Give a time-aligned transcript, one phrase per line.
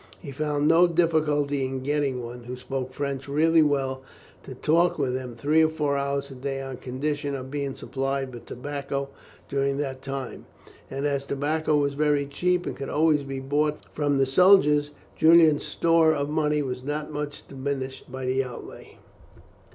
[0.19, 4.01] He found no difficulty in getting one, who spoke French really well,
[4.41, 8.33] to talk with him three or four hours a day on condition of being supplied
[8.33, 9.09] with tobacco
[9.47, 10.47] during that time;
[10.89, 15.65] and as tobacco was very cheap, and could be always bought from the soldiers, Julian's
[15.67, 18.97] store of money was not much diminished by the outlay.